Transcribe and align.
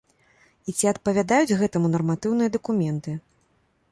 І 0.71 0.73
ці 0.77 0.85
адпавядаюць 0.91 1.57
гэтаму 1.61 1.93
нарматыўныя 1.95 2.49
дакументы. 2.57 3.11